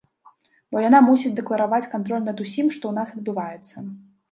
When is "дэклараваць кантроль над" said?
1.41-2.43